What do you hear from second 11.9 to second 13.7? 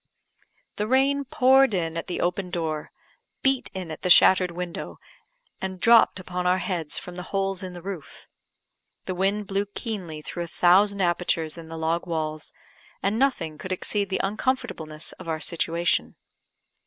walls; and nothing